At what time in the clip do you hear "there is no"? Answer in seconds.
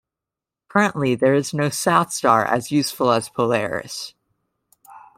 1.13-1.69